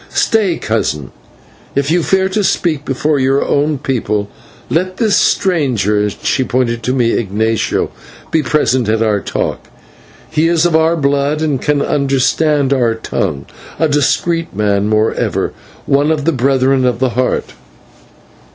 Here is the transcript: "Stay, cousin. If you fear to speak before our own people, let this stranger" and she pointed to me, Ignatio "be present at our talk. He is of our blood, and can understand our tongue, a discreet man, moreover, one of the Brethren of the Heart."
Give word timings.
"Stay, 0.09 0.57
cousin. 0.57 1.11
If 1.75 1.91
you 1.91 2.01
fear 2.01 2.27
to 2.29 2.43
speak 2.43 2.85
before 2.85 3.19
our 3.19 3.43
own 3.45 3.77
people, 3.77 4.31
let 4.67 4.97
this 4.97 5.15
stranger" 5.15 5.95
and 6.01 6.11
she 6.23 6.43
pointed 6.43 6.81
to 6.81 6.93
me, 6.93 7.11
Ignatio 7.11 7.91
"be 8.31 8.41
present 8.41 8.89
at 8.89 9.03
our 9.03 9.19
talk. 9.21 9.67
He 10.31 10.47
is 10.47 10.65
of 10.65 10.75
our 10.75 10.97
blood, 10.97 11.43
and 11.43 11.61
can 11.61 11.83
understand 11.83 12.73
our 12.73 12.95
tongue, 12.95 13.45
a 13.77 13.87
discreet 13.87 14.55
man, 14.55 14.89
moreover, 14.89 15.53
one 15.85 16.09
of 16.09 16.25
the 16.25 16.31
Brethren 16.31 16.83
of 16.83 16.97
the 16.97 17.09
Heart." 17.09 17.53